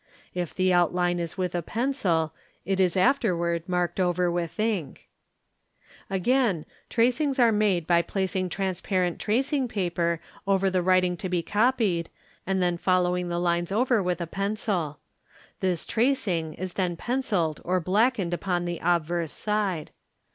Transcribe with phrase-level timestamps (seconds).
[0.33, 2.33] If the Outline is with a pencil,
[2.65, 5.07] it is afterward marked over with ink.
[6.11, 6.11] =
[6.89, 12.09] tracings are made by placing transparent tracing paper over if i to be copied
[12.47, 14.97] and then following the lines over with a pencil.
[15.59, 19.91] This tracing is then pencilled or blackened upon the obverse side.